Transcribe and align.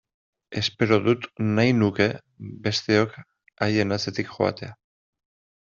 Espero 0.61 0.97
dut, 1.07 1.27
nahi 1.59 1.75
nuke, 1.81 2.07
besteok 2.69 3.21
haien 3.67 3.97
atzetik 3.99 4.37
joatea! 4.39 4.75